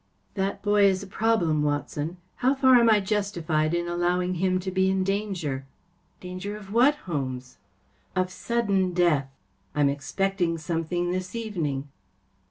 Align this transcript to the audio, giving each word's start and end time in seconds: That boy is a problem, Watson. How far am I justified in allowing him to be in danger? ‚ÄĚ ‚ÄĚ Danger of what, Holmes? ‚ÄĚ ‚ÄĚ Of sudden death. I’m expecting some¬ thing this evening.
That 0.33 0.63
boy 0.63 0.85
is 0.85 1.03
a 1.03 1.07
problem, 1.07 1.61
Watson. 1.61 2.17
How 2.37 2.55
far 2.55 2.73
am 2.79 2.89
I 2.89 3.01
justified 3.01 3.75
in 3.75 3.87
allowing 3.87 4.33
him 4.33 4.59
to 4.61 4.71
be 4.71 4.89
in 4.89 5.03
danger? 5.03 5.59
‚ÄĚ 5.59 5.59
‚ÄĚ 5.59 6.21
Danger 6.21 6.57
of 6.57 6.73
what, 6.73 6.95
Holmes? 7.05 7.59
‚ÄĚ 8.15 8.21
‚ÄĚ 8.21 8.21
Of 8.23 8.31
sudden 8.31 8.93
death. 8.93 9.29
I’m 9.75 9.89
expecting 9.89 10.57
some¬ 10.57 10.83
thing 10.87 11.11
this 11.11 11.35
evening. 11.35 11.87